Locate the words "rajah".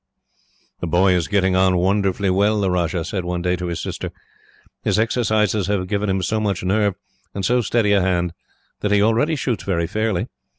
2.71-3.05